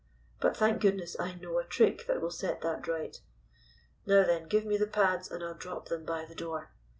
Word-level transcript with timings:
But 0.39 0.57
thank 0.57 0.81
goodness, 0.81 1.15
I 1.19 1.35
know 1.35 1.59
a 1.59 1.63
trick 1.63 2.07
that 2.07 2.19
will 2.19 2.31
set 2.31 2.61
that 2.61 2.87
right. 2.87 3.15
Now 4.07 4.23
then, 4.25 4.47
give 4.47 4.65
me 4.65 4.75
the 4.75 4.87
pads 4.87 5.29
and 5.29 5.43
I'll 5.43 5.53
drop 5.53 5.89
them 5.89 6.05
by 6.05 6.25
the 6.25 6.33
door. 6.33 6.71